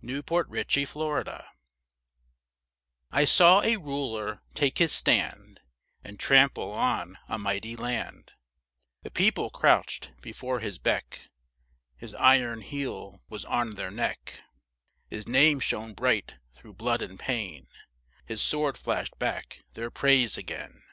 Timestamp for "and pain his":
17.02-18.40